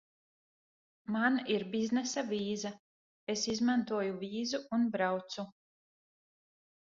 Man 1.15 1.35
ir 1.55 1.65
biznesa 1.73 2.23
vīza. 2.29 2.71
Es 3.35 3.43
izmantoju 3.53 4.15
vīzu 4.23 4.61
un 4.79 4.87
braucu. 4.97 5.45